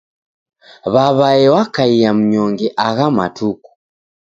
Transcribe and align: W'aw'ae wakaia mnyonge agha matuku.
W'aw'ae 0.93 1.45
wakaia 1.53 2.11
mnyonge 2.17 2.67
agha 2.87 3.07
matuku. 3.17 3.69